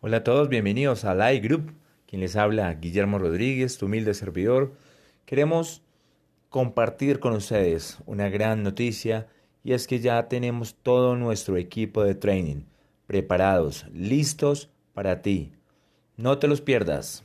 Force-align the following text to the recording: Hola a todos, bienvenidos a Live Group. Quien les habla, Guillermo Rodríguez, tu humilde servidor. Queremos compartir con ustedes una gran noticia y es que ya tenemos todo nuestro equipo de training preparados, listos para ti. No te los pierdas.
Hola 0.00 0.18
a 0.18 0.22
todos, 0.22 0.48
bienvenidos 0.48 1.04
a 1.04 1.12
Live 1.12 1.40
Group. 1.40 1.72
Quien 2.06 2.20
les 2.20 2.36
habla, 2.36 2.72
Guillermo 2.74 3.18
Rodríguez, 3.18 3.78
tu 3.78 3.86
humilde 3.86 4.14
servidor. 4.14 4.74
Queremos 5.24 5.82
compartir 6.50 7.18
con 7.18 7.32
ustedes 7.32 7.98
una 8.06 8.28
gran 8.28 8.62
noticia 8.62 9.26
y 9.64 9.72
es 9.72 9.88
que 9.88 9.98
ya 9.98 10.28
tenemos 10.28 10.76
todo 10.76 11.16
nuestro 11.16 11.56
equipo 11.56 12.04
de 12.04 12.14
training 12.14 12.62
preparados, 13.08 13.86
listos 13.92 14.70
para 14.94 15.20
ti. 15.20 15.50
No 16.16 16.38
te 16.38 16.46
los 16.46 16.60
pierdas. 16.60 17.24